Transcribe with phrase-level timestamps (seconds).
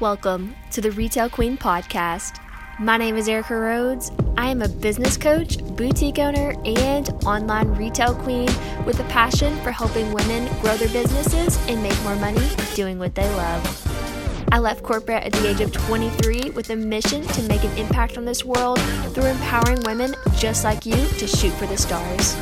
[0.00, 2.40] Welcome to the Retail Queen Podcast.
[2.78, 4.10] My name is Erica Rhodes.
[4.38, 8.48] I am a business coach, boutique owner, and online retail queen
[8.86, 12.40] with a passion for helping women grow their businesses and make more money
[12.74, 14.48] doing what they love.
[14.50, 18.16] I left corporate at the age of 23 with a mission to make an impact
[18.16, 18.80] on this world
[19.12, 22.34] through empowering women just like you to shoot for the stars.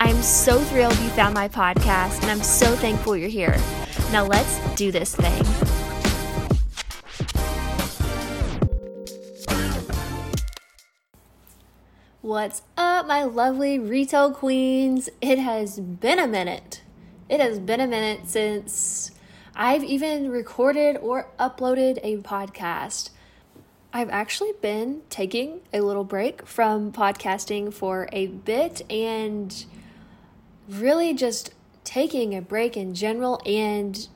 [0.00, 3.56] I'm so thrilled you found my podcast, and I'm so thankful you're here.
[4.12, 5.69] Now let's do this thing.
[12.30, 15.10] What's up, my lovely retail queens?
[15.20, 16.80] It has been a minute.
[17.28, 19.10] It has been a minute since
[19.56, 23.10] I've even recorded or uploaded a podcast.
[23.92, 29.64] I've actually been taking a little break from podcasting for a bit and
[30.68, 34.06] really just taking a break in general and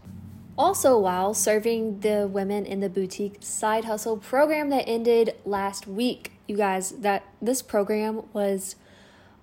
[0.56, 6.33] also while serving the women in the boutique side hustle program that ended last week
[6.46, 8.76] you guys that this program was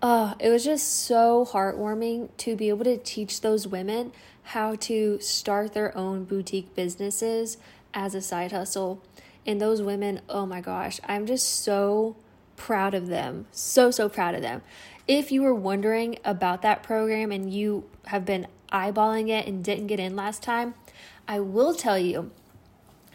[0.01, 4.11] uh it was just so heartwarming to be able to teach those women
[4.43, 7.57] how to start their own boutique businesses
[7.93, 9.01] as a side hustle.
[9.45, 12.15] And those women oh my gosh i'm just so
[12.55, 13.47] proud of them.
[13.51, 14.61] So so proud of them.
[15.07, 19.87] If you were wondering about that program and you have been eyeballing it and didn't
[19.87, 20.73] get in last time
[21.27, 22.31] i will tell you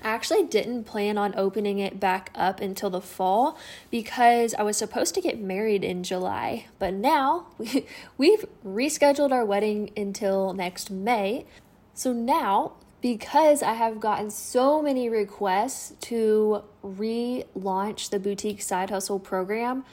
[0.02, 3.58] I actually didn't plan on opening it back up until the fall
[3.90, 6.66] because I was supposed to get married in July.
[6.78, 7.86] But now we,
[8.16, 11.46] we've rescheduled our wedding until next May.
[11.94, 19.18] So now, because I have gotten so many requests to relaunch the Boutique Side Hustle
[19.18, 19.84] program,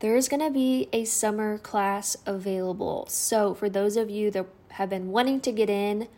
[0.00, 3.06] there's going to be a summer class available.
[3.08, 6.08] So, for those of you that have been wanting to get in,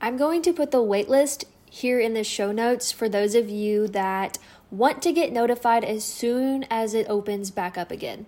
[0.00, 1.44] I'm going to put the waitlist
[1.76, 4.38] here in the show notes for those of you that
[4.70, 8.24] want to get notified as soon as it opens back up again.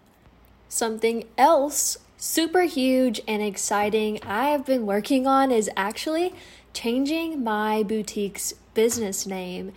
[0.68, 6.34] Something else super huge and exciting I have been working on is actually
[6.74, 9.72] changing my boutique's business name.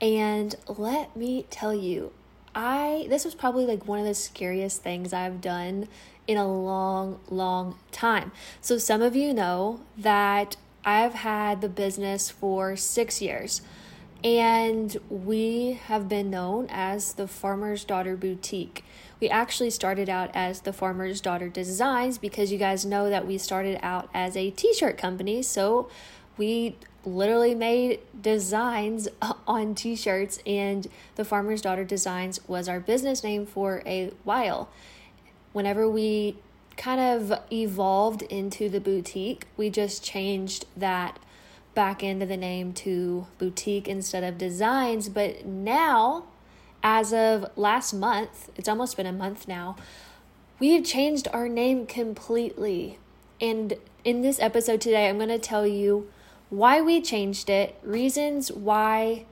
[0.00, 2.12] And let me tell you,
[2.54, 5.88] I this was probably like one of the scariest things I've done
[6.28, 8.30] in a long, long time.
[8.60, 13.60] So some of you know that I've had the business for six years,
[14.22, 18.84] and we have been known as the Farmer's Daughter Boutique.
[19.18, 23.36] We actually started out as the Farmer's Daughter Designs because you guys know that we
[23.36, 25.42] started out as a t shirt company.
[25.42, 25.90] So
[26.36, 29.08] we literally made designs
[29.48, 30.86] on t shirts, and
[31.16, 34.68] the Farmer's Daughter Designs was our business name for a while.
[35.52, 36.36] Whenever we
[36.76, 39.46] kind of evolved into the boutique.
[39.56, 41.18] We just changed that
[41.74, 45.08] back into the name to boutique instead of designs.
[45.08, 46.24] But now,
[46.82, 49.76] as of last month, it's almost been a month now,
[50.58, 52.98] we have changed our name completely.
[53.40, 56.08] And in this episode today, I'm going to tell you
[56.48, 59.26] why we changed it, reasons why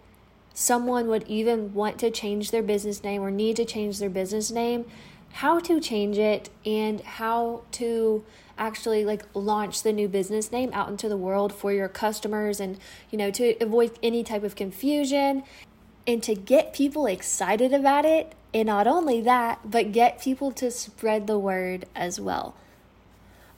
[0.53, 4.51] someone would even want to change their business name or need to change their business
[4.51, 4.85] name
[5.35, 8.25] how to change it and how to
[8.57, 12.79] actually like launch the new business name out into the world for your customers and
[13.11, 15.43] you know to avoid any type of confusion
[16.07, 18.35] and to get people excited about it.
[18.53, 22.55] And not only that but get people to spread the word as well.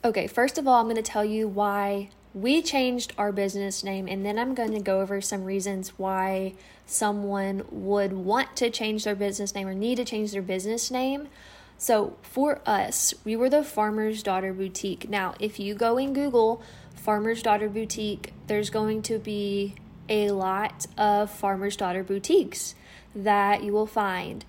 [0.03, 4.07] Okay first of all i'm going to tell you why we changed our business name
[4.07, 6.53] and then i'm going to go over some reasons why
[6.87, 11.27] someone would want to change their business name or need to change their business name
[11.77, 15.09] so for us, we were the Farmer's Daughter Boutique.
[15.09, 16.61] Now, if you go and Google
[16.95, 19.75] Farmer's Daughter Boutique, there's going to be
[20.09, 22.75] a lot of Farmer's Daughter boutiques
[23.15, 24.45] that you will find.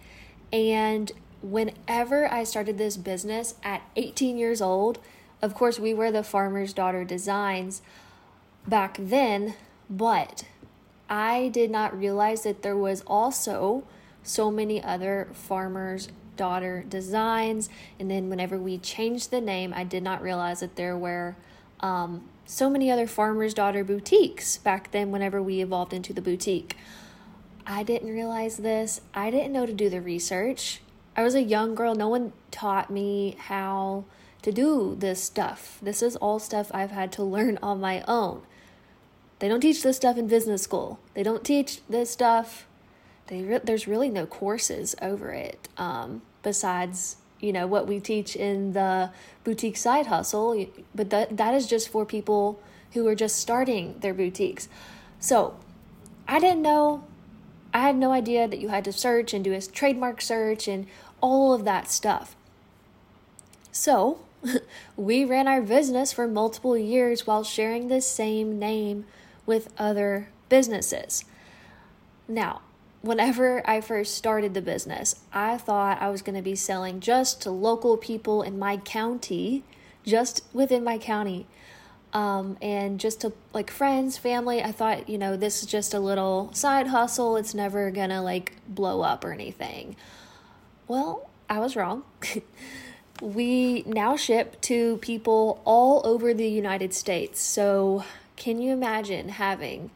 [0.53, 1.13] And
[1.43, 4.99] whenever I started this business at 18 years old,
[5.43, 7.83] of course, we were the Farmer's Daughter Designs
[8.67, 9.55] back then,
[9.89, 10.45] but
[11.09, 13.85] I did not realize that there was also
[14.23, 16.09] so many other farmers
[16.39, 17.69] daughter designs.
[18.01, 21.37] And then whenever we changed the name, I did not realize that there were
[21.81, 26.77] um, so many other farmer's daughter boutiques back then whenever we evolved into the boutique.
[27.67, 29.03] I didn't realize this.
[29.13, 30.81] I didn't know to do the research.
[31.15, 31.95] I was a young girl.
[31.95, 34.05] No one taught me how
[34.41, 35.79] to do this stuff.
[35.83, 38.43] This is all stuff I've had to learn on my own.
[39.39, 40.99] They don't teach this stuff in business school.
[41.15, 42.67] They don't teach this stuff.
[43.31, 45.69] Re- there's really no courses over it.
[45.77, 49.11] Um, besides you know what we teach in the
[49.45, 52.61] boutique side hustle but that that is just for people
[52.93, 54.69] who are just starting their boutiques
[55.21, 55.57] so
[56.29, 57.05] I didn't know,
[57.73, 60.87] I had no idea that you had to search and do a trademark search and
[61.23, 62.37] all of that stuff.
[63.73, 64.21] So,
[64.97, 69.07] we ran our business for multiple years while sharing the same name
[69.47, 71.25] with other businesses.
[72.29, 72.61] Now,
[73.03, 77.43] whenever I first started the business, I thought I was going to be selling just
[77.43, 79.65] to local people in my county,
[80.05, 81.47] just within my county.
[82.13, 86.01] Um, and just to like friends, family, I thought, you know, this is just a
[86.01, 87.37] little side hustle.
[87.37, 89.95] It's never gonna like blow up or anything.
[90.87, 92.05] Well, I was wrong.
[93.21, 97.43] we now ship to people all over the United States.
[97.43, 98.05] So,
[98.37, 99.91] can you imagine having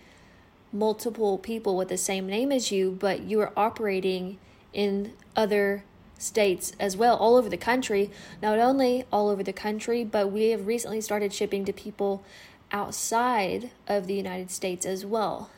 [0.73, 4.39] multiple people with the same name as you, but you are operating
[4.73, 5.85] in other
[6.19, 8.11] states as well, all over the country.
[8.41, 12.23] Not only all over the country, but we have recently started shipping to people
[12.71, 15.51] outside of the United States as well.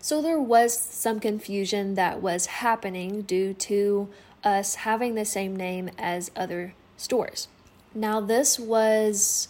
[0.00, 4.08] So there was some confusion that was happening due to
[4.42, 7.48] us having the same name as other stores.
[7.94, 9.48] Now, this was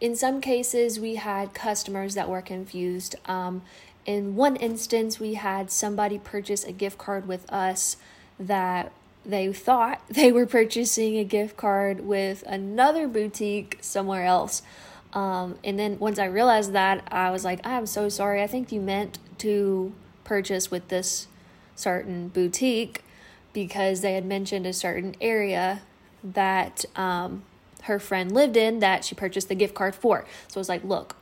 [0.00, 3.16] in some cases, we had customers that were confused.
[3.26, 3.62] Um,
[4.06, 7.96] in one instance, we had somebody purchase a gift card with us
[8.38, 8.92] that
[9.24, 14.62] they thought they were purchasing a gift card with another boutique somewhere else.
[15.12, 18.42] Um, and then once I realized that, I was like, I'm so sorry.
[18.42, 19.92] I think you meant to
[20.24, 21.26] purchase with this
[21.74, 23.02] certain boutique
[23.52, 25.82] because they had mentioned a certain area
[26.22, 27.42] that um,
[27.90, 30.24] her friend lived in that she purchased the gift card for.
[30.48, 31.16] So I was like, look,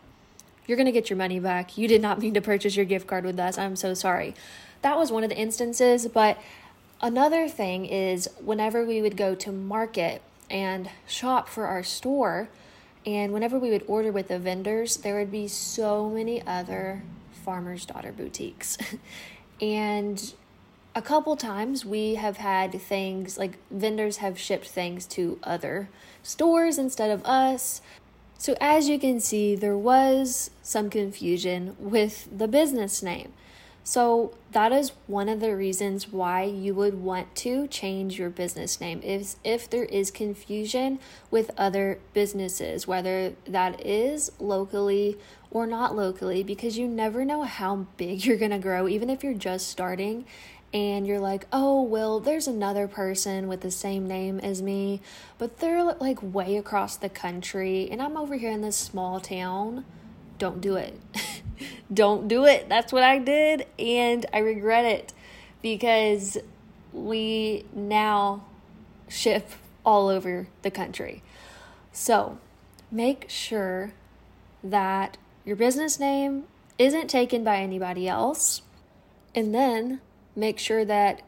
[0.67, 1.79] you're going to get your money back.
[1.79, 3.57] You did not mean to purchase your gift card with us.
[3.59, 4.35] I'm so sorry.
[4.83, 6.07] That was one of the instances.
[6.07, 6.39] But
[7.01, 12.49] another thing is whenever we would go to market and shop for our store,
[13.07, 17.03] and whenever we would order with the vendors, there would be so many other
[17.45, 18.77] farmer's daughter boutiques.
[19.63, 20.35] and
[20.95, 25.89] a couple times we have had things like vendors have shipped things to other
[26.29, 27.81] stores instead of us.
[28.37, 33.33] So, as you can see, there was some confusion with the business name.
[33.83, 38.81] So, that is one of the reasons why you would want to change your business
[38.81, 45.17] name if, if there is confusion with other businesses, whether that is locally
[45.51, 49.25] or not locally, because you never know how big you're going to grow, even if
[49.25, 50.27] you're just starting
[50.73, 55.01] and you're like, oh, well, there's another person with the same name as me,
[55.39, 59.85] but they're like way across the country, and I'm over here in this small town.
[60.39, 61.01] Don't do it.
[61.93, 62.69] Don't do it.
[62.69, 65.13] That's what I did, and I regret it
[65.63, 66.37] because
[66.93, 68.45] we now
[69.09, 69.51] ship
[69.85, 71.23] all over the country.
[71.93, 72.39] So
[72.91, 73.93] make sure
[74.63, 76.45] that your business name
[76.79, 78.63] isn't taken by anybody else.
[79.35, 80.01] And then
[80.39, 81.23] make sure that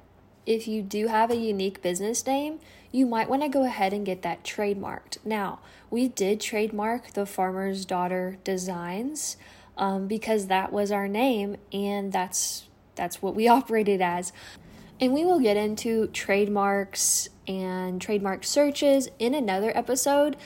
[0.47, 2.61] if you do have a unique business name,
[2.93, 5.19] you might want to go ahead and get that trademarked.
[5.25, 5.61] Now,
[5.91, 9.37] we did trademark the Farmer's Daughter Designs
[9.77, 12.65] um, because that was our name and that's
[12.95, 14.33] that's what we operated as.
[15.01, 20.37] And we will get into trademarks and trademark searches in another episode.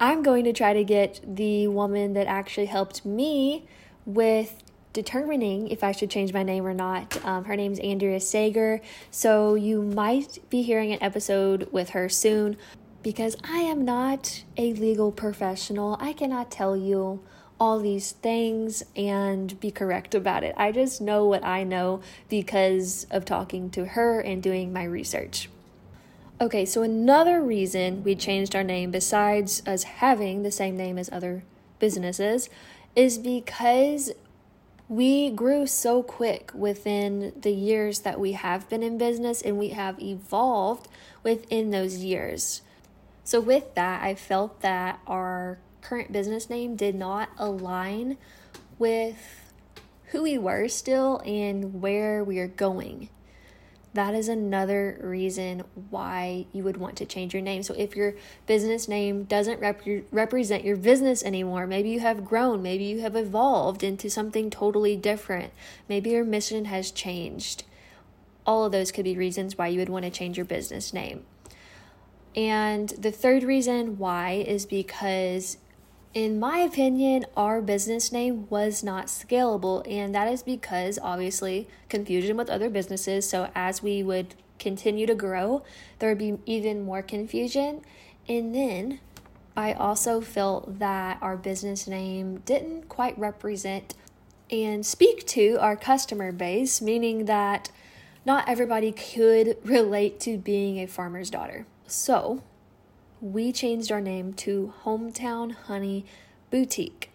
[0.00, 3.66] I'm going to try to get the woman that actually helped me
[4.06, 4.62] with
[4.98, 7.24] determining if I should change my name or not.
[7.24, 8.80] Um, her name's Andrea Sager,
[9.12, 12.56] so you might be hearing an episode with her soon
[13.04, 15.96] because I am not a legal professional.
[16.00, 17.20] I cannot tell you
[17.60, 20.52] all these things and be correct about it.
[20.58, 25.48] I just know what I know because of talking to her and doing my research.
[26.40, 31.08] Okay, so another reason we changed our name, besides us having the same name as
[31.12, 31.44] other
[31.78, 32.50] businesses,
[32.96, 34.10] is because
[34.88, 39.68] we grew so quick within the years that we have been in business and we
[39.68, 40.88] have evolved
[41.22, 42.62] within those years.
[43.22, 48.16] So, with that, I felt that our current business name did not align
[48.78, 49.52] with
[50.06, 53.10] who we were still and where we are going
[53.94, 57.62] that is another reason why you would want to change your name.
[57.62, 58.14] So, if your
[58.46, 63.16] business name doesn't rep- represent your business anymore, maybe you have grown, maybe you have
[63.16, 65.52] evolved into something totally different,
[65.88, 67.64] maybe your mission has changed.
[68.46, 71.24] All of those could be reasons why you would want to change your business name.
[72.36, 75.58] And the third reason why is because
[76.18, 82.36] in my opinion, our business name was not scalable, and that is because obviously confusion
[82.36, 83.28] with other businesses.
[83.28, 85.62] So, as we would continue to grow,
[86.00, 87.82] there would be even more confusion.
[88.28, 88.98] And then
[89.56, 93.94] I also felt that our business name didn't quite represent
[94.50, 97.70] and speak to our customer base, meaning that
[98.26, 101.64] not everybody could relate to being a farmer's daughter.
[101.86, 102.42] So,
[103.20, 106.04] we changed our name to Hometown Honey
[106.50, 107.10] Boutique.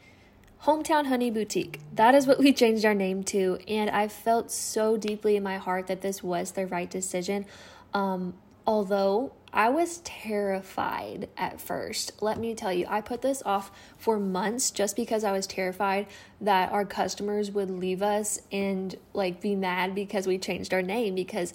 [0.63, 1.79] Hometown Honey Boutique.
[1.93, 5.57] That is what we changed our name to, and I felt so deeply in my
[5.57, 7.45] heart that this was the right decision.
[7.93, 8.33] Um,
[8.65, 12.21] although I was terrified at first.
[12.21, 16.07] Let me tell you, I put this off for months just because I was terrified
[16.41, 21.13] that our customers would leave us and like be mad because we changed our name
[21.13, 21.53] because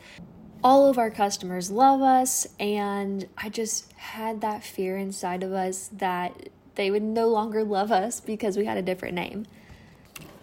[0.63, 5.89] all of our customers love us and I just had that fear inside of us
[5.93, 9.47] that they would no longer love us because we had a different name.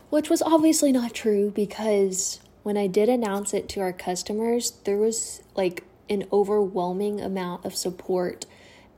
[0.09, 4.97] Which was obviously not true because when I did announce it to our customers, there
[4.97, 8.45] was like an overwhelming amount of support.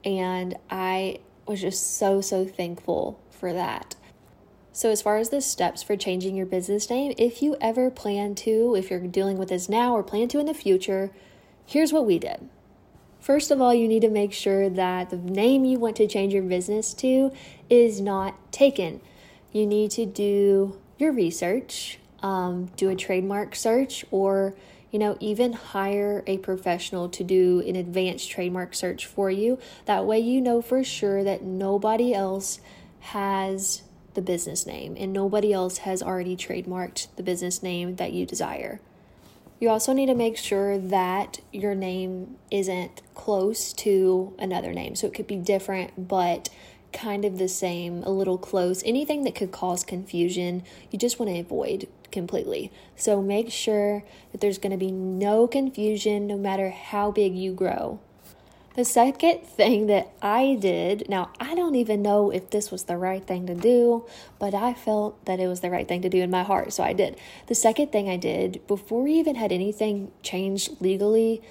[0.03, 3.95] And I was just so, so thankful for that.
[4.77, 8.35] So, as far as the steps for changing your business name, if you ever plan
[8.35, 11.09] to, if you're dealing with this now or plan to in the future,
[11.65, 12.47] here's what we did.
[13.19, 16.31] First of all, you need to make sure that the name you want to change
[16.31, 17.31] your business to
[17.71, 19.01] is not taken.
[19.51, 24.53] You need to do your research, um, do a trademark search, or
[24.91, 29.57] you know, even hire a professional to do an advanced trademark search for you.
[29.85, 32.59] That way, you know for sure that nobody else
[32.99, 33.81] has
[34.17, 38.81] the business name and nobody else has already trademarked the business name that you desire.
[39.59, 44.95] You also need to make sure that your name isn't close to another name.
[44.95, 46.49] So it could be different, but
[46.91, 48.81] kind of the same, a little close.
[48.83, 52.71] Anything that could cause confusion, you just want to avoid completely.
[52.95, 57.53] So make sure that there's going to be no confusion no matter how big you
[57.53, 57.99] grow.
[58.77, 62.95] The second thing that I did, now I don't even know if this was the
[62.95, 64.05] right thing to do,
[64.37, 66.83] but I felt that it was the right thing to do in my heart, so
[66.83, 67.17] I did.
[67.47, 71.41] The second thing I did, before we even had anything changed legally,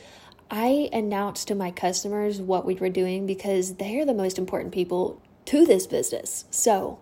[0.52, 4.72] I announced to my customers what we were doing because they are the most important
[4.72, 6.44] people to this business.
[6.52, 7.00] So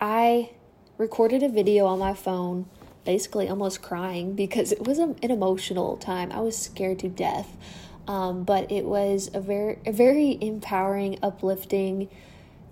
[0.00, 0.52] I
[0.96, 2.64] recorded a video on my phone
[3.04, 6.32] basically almost crying because it was an emotional time.
[6.32, 7.58] I was scared to death.
[8.10, 12.08] Um, but it was a very, a very empowering, uplifting,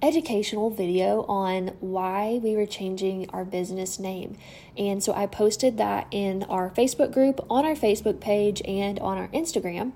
[0.02, 4.36] educational video on why we were changing our business name.
[4.76, 9.16] And so I posted that in our Facebook group, on our Facebook page, and on
[9.16, 9.92] our Instagram.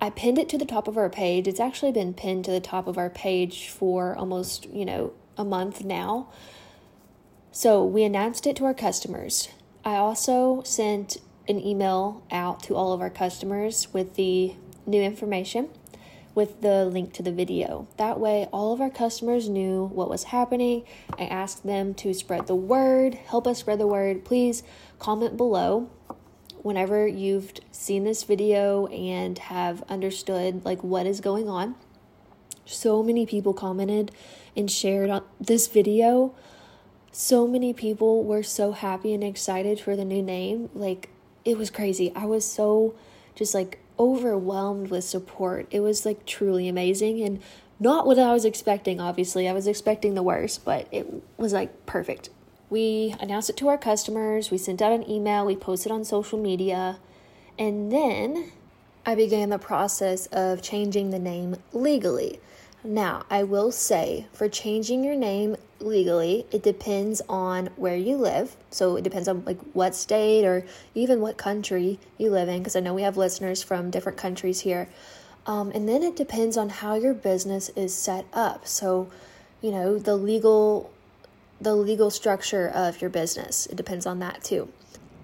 [0.00, 1.46] I pinned it to the top of our page.
[1.46, 5.44] It's actually been pinned to the top of our page for almost, you know, a
[5.44, 6.26] month now.
[7.52, 9.48] So we announced it to our customers.
[9.84, 11.18] I also sent
[11.50, 14.54] an email out to all of our customers with the
[14.86, 15.68] new information
[16.32, 17.88] with the link to the video.
[17.96, 20.84] That way, all of our customers knew what was happening.
[21.18, 24.24] I asked them to spread the word, help us spread the word.
[24.24, 24.62] Please
[25.00, 25.90] comment below
[26.62, 31.74] whenever you've seen this video and have understood like what is going on.
[32.64, 34.12] So many people commented
[34.56, 36.32] and shared on this video
[37.12, 40.70] so many people were so happy and excited for the new name.
[40.74, 41.08] Like,
[41.44, 42.12] it was crazy.
[42.14, 42.94] I was so
[43.34, 45.66] just like overwhelmed with support.
[45.70, 47.40] It was like truly amazing and
[47.78, 49.48] not what I was expecting, obviously.
[49.48, 51.06] I was expecting the worst, but it
[51.38, 52.28] was like perfect.
[52.68, 56.38] We announced it to our customers, we sent out an email, we posted on social
[56.38, 56.98] media,
[57.58, 58.52] and then
[59.04, 62.38] I began the process of changing the name legally.
[62.84, 68.56] Now, I will say for changing your name legally, it depends on where you live.
[68.70, 72.76] So it depends on like what state or even what country you live in because
[72.76, 74.88] I know we have listeners from different countries here.
[75.46, 78.66] Um, and then it depends on how your business is set up.
[78.66, 79.10] So,
[79.60, 80.90] you know, the legal
[81.60, 83.66] the legal structure of your business.
[83.66, 84.68] It depends on that too.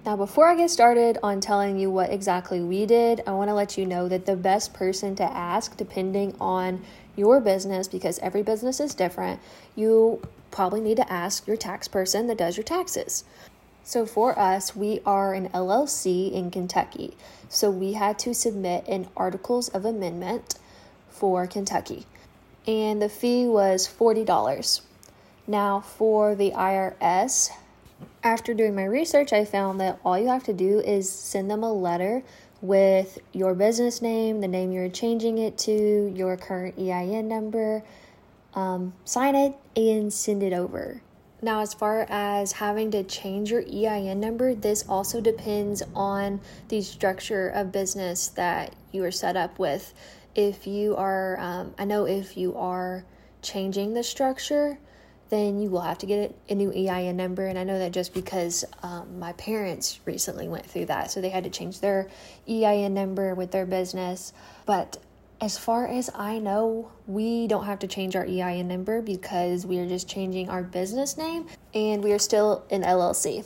[0.04, 3.54] Now, before I get started on telling you what exactly we did, I want to
[3.54, 6.84] let you know that the best person to ask, depending on
[7.16, 9.40] your business because every business is different,
[9.75, 10.22] you
[10.56, 13.25] probably need to ask your tax person that does your taxes.
[13.84, 17.14] So for us, we are an LLC in Kentucky.
[17.50, 20.54] So we had to submit an articles of amendment
[21.10, 22.06] for Kentucky.
[22.66, 24.80] And the fee was $40.
[25.46, 27.50] Now for the IRS,
[28.25, 31.64] after doing my research, I found that all you have to do is send them
[31.64, 32.22] a letter
[32.62, 37.84] with your business name, the name you're changing it to, your current EIN number.
[38.56, 41.02] Um, sign it and send it over.
[41.42, 46.80] Now, as far as having to change your EIN number, this also depends on the
[46.80, 49.92] structure of business that you are set up with.
[50.34, 53.04] If you are, um, I know if you are
[53.42, 54.78] changing the structure,
[55.28, 57.46] then you will have to get a new EIN number.
[57.46, 61.10] And I know that just because um, my parents recently went through that.
[61.10, 62.08] So they had to change their
[62.48, 64.32] EIN number with their business.
[64.64, 64.98] But
[65.40, 69.78] as far as I know, we don't have to change our EIN number because we
[69.78, 73.45] are just changing our business name and we are still an LLC.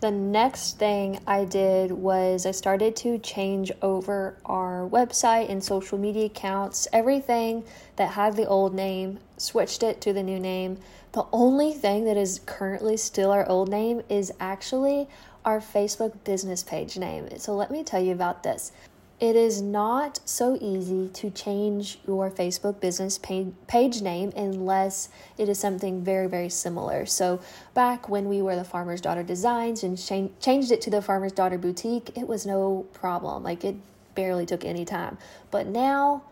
[0.00, 5.98] The next thing I did was I started to change over our website and social
[5.98, 7.64] media accounts, everything
[7.96, 10.78] that had the old name, switched it to the new name.
[11.12, 15.08] The only thing that is currently still our old name is actually
[15.44, 17.38] our Facebook business page name.
[17.38, 18.72] So let me tell you about this.
[19.20, 25.58] It is not so easy to change your Facebook business page name unless it is
[25.58, 27.06] something very, very similar.
[27.06, 27.40] So,
[27.74, 31.58] back when we were the Farmer's Daughter Designs and changed it to the Farmer's Daughter
[31.58, 33.44] Boutique, it was no problem.
[33.44, 33.76] Like, it
[34.16, 35.16] barely took any time.
[35.52, 36.24] But now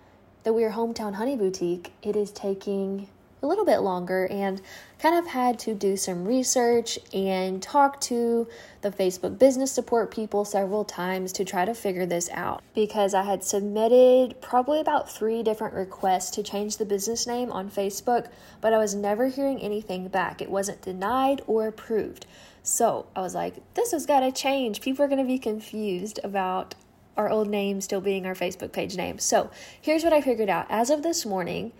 [0.42, 3.08] that we are Hometown Honey Boutique, it is taking
[3.42, 4.60] a little bit longer and
[4.98, 8.46] kind of had to do some research and talk to
[8.82, 13.24] the Facebook business support people several times to try to figure this out because I
[13.24, 18.28] had submitted probably about three different requests to change the business name on Facebook,
[18.60, 20.40] but I was never hearing anything back.
[20.40, 22.26] It wasn't denied or approved.
[22.62, 24.80] So I was like, this has got to change.
[24.80, 26.76] People are going to be confused about
[27.16, 29.18] our old name still being our Facebook page name.
[29.18, 30.66] So here's what I figured out.
[30.70, 31.72] As of this morning,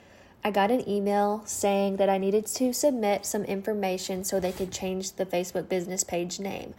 [0.45, 4.73] I got an email saying that I needed to submit some information so they could
[4.73, 6.75] change the Facebook business page name.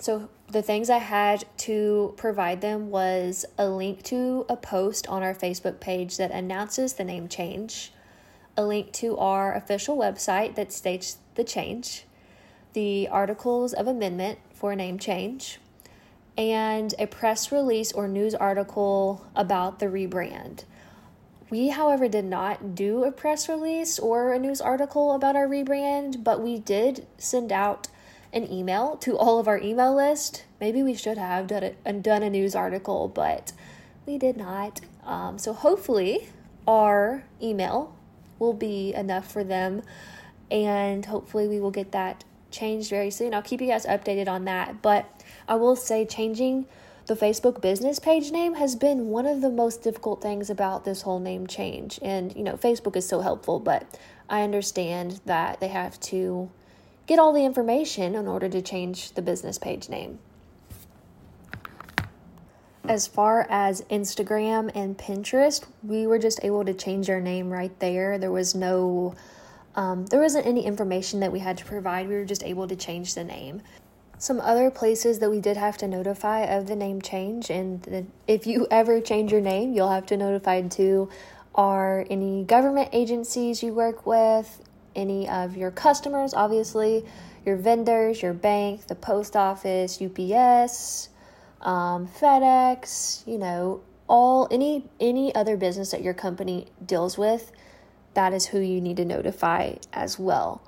[0.00, 5.22] So, the things I had to provide them was a link to a post on
[5.22, 7.92] our Facebook page that announces the name change,
[8.56, 12.04] a link to our official website that states the change,
[12.74, 15.58] the articles of amendment for a name change,
[16.36, 20.64] and a press release or news article about the rebrand.
[21.54, 26.24] We, however, did not do a press release or a news article about our rebrand,
[26.24, 27.86] but we did send out
[28.32, 30.46] an email to all of our email list.
[30.60, 33.52] Maybe we should have done a, done a news article, but
[34.04, 34.80] we did not.
[35.04, 36.28] Um, so hopefully,
[36.66, 37.94] our email
[38.40, 39.82] will be enough for them,
[40.50, 43.32] and hopefully, we will get that changed very soon.
[43.32, 44.82] I'll keep you guys updated on that.
[44.82, 45.08] But
[45.46, 46.66] I will say, changing
[47.06, 51.02] the Facebook business page name has been one of the most difficult things about this
[51.02, 51.98] whole name change.
[52.02, 56.50] And, you know, Facebook is so helpful, but I understand that they have to
[57.06, 60.18] get all the information in order to change the business page name.
[62.86, 67.78] As far as Instagram and Pinterest, we were just able to change our name right
[67.80, 68.18] there.
[68.18, 69.14] There was no
[69.76, 72.08] um, there wasn't any information that we had to provide.
[72.08, 73.62] We were just able to change the name.
[74.24, 78.46] Some other places that we did have to notify of the name change, and if
[78.46, 81.10] you ever change your name, you'll have to notify too,
[81.54, 84.62] are any government agencies you work with,
[84.96, 87.04] any of your customers, obviously,
[87.44, 91.10] your vendors, your bank, the post office, UPS,
[91.60, 97.52] um, FedEx, you know, all any any other business that your company deals with,
[98.14, 100.62] that is who you need to notify as well.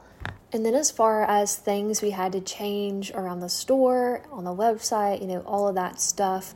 [0.52, 4.54] And then, as far as things we had to change around the store, on the
[4.54, 6.54] website, you know, all of that stuff,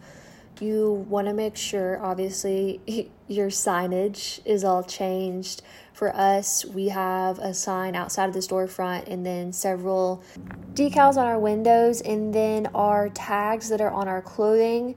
[0.61, 2.81] you want to make sure, obviously,
[3.29, 5.63] your signage is all changed.
[5.93, 10.23] For us, we have a sign outside of the storefront and then several
[10.73, 14.95] decals on our windows, and then our tags that are on our clothing,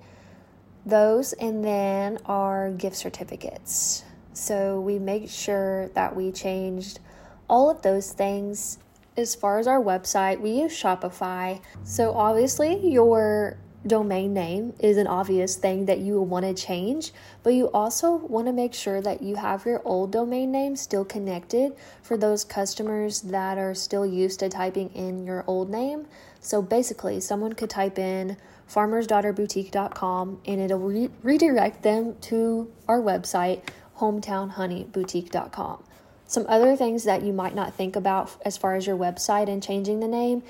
[0.86, 4.04] those, and then our gift certificates.
[4.34, 7.00] So, we make sure that we changed
[7.48, 8.78] all of those things
[9.16, 11.62] as far as our website, we use Shopify.
[11.84, 17.12] So obviously, your domain name is an obvious thing that you want to change,
[17.44, 21.04] but you also want to make sure that you have your old domain name still
[21.04, 26.08] connected for those customers that are still used to typing in your old name.
[26.40, 28.38] So basically, someone could type in
[28.70, 33.62] farmersdaughterboutique.com and it'll re- redirect them to our website,
[33.98, 35.84] hometownhoneyboutique.com.
[36.28, 39.62] Some other things that you might not think about as far as your website and
[39.62, 40.44] changing the name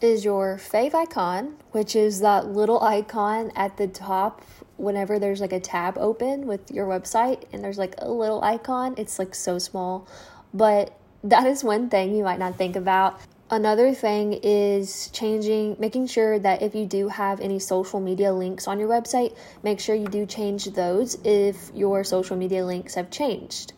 [0.00, 4.42] is your favicon, which is that little icon at the top
[4.76, 8.94] whenever there's like a tab open with your website and there's like a little icon.
[8.96, 10.08] It's like so small,
[10.54, 13.20] but that is one thing you might not think about.
[13.50, 18.68] Another thing is changing, making sure that if you do have any social media links
[18.68, 23.10] on your website, make sure you do change those if your social media links have
[23.10, 23.72] changed.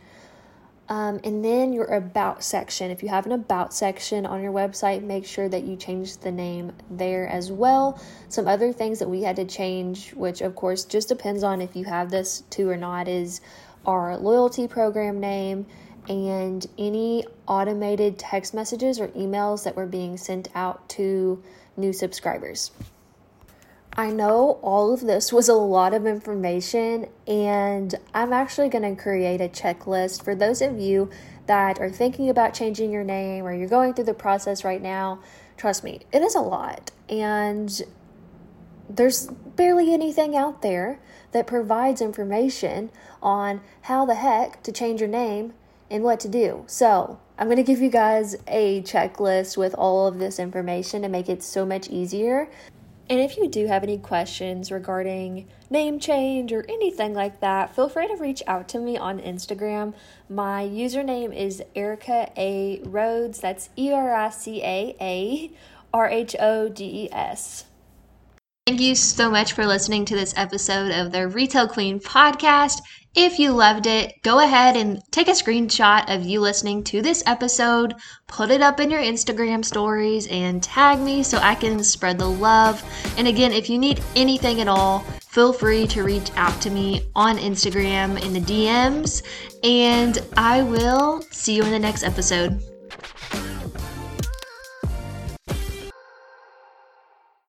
[0.93, 2.91] Um, and then your about section.
[2.91, 6.31] If you have an about section on your website, make sure that you change the
[6.31, 7.99] name there as well.
[8.29, 11.75] Some other things that we had to change, which of course just depends on if
[11.75, 13.41] you have this too or not, is
[13.87, 15.65] our loyalty program name
[16.11, 21.43] and any automated text messages or emails that were being sent out to
[21.75, 22.71] new subscribers.
[23.95, 29.01] I know all of this was a lot of information, and I'm actually going to
[29.01, 31.11] create a checklist for those of you
[31.45, 35.21] that are thinking about changing your name or you're going through the process right now.
[35.59, 37.83] Trust me, it is a lot, and
[38.89, 40.99] there's barely anything out there
[41.33, 42.91] that provides information
[43.23, 45.53] on how the heck to change your name
[45.91, 46.65] and what to do.
[46.67, 51.09] So, I'm going to give you guys a checklist with all of this information to
[51.09, 52.49] make it so much easier.
[53.09, 57.88] And if you do have any questions regarding name change or anything like that, feel
[57.88, 59.95] free to reach out to me on Instagram.
[60.29, 63.41] My username is Erica A Rhodes.
[63.41, 65.51] That's E R I C A A
[65.93, 67.65] R H O D E S.
[68.67, 72.81] Thank you so much for listening to this episode of the Retail Queen podcast.
[73.14, 77.22] If you loved it, go ahead and take a screenshot of you listening to this
[77.27, 77.94] episode,
[78.27, 82.31] put it up in your Instagram stories, and tag me so I can spread the
[82.31, 82.83] love.
[83.18, 87.03] And again, if you need anything at all, feel free to reach out to me
[87.14, 89.22] on Instagram in the DMs,
[89.62, 92.62] and I will see you in the next episode.